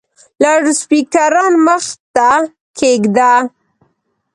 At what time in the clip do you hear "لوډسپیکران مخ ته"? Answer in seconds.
0.41-2.29